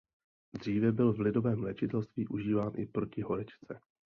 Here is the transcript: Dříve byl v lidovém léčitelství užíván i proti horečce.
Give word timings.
Dříve 0.53 0.91
byl 0.91 1.13
v 1.13 1.19
lidovém 1.19 1.63
léčitelství 1.63 2.27
užíván 2.27 2.73
i 2.75 2.85
proti 2.85 3.21
horečce. 3.21 3.79